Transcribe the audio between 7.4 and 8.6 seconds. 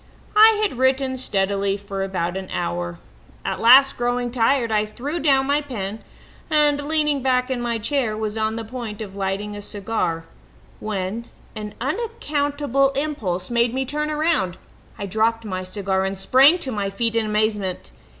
in my chair, was on